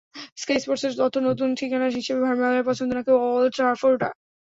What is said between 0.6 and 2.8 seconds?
স্পোর্টসের তথ্য, নতুন ঠিকানা হিসেবে ভারম্যালেনের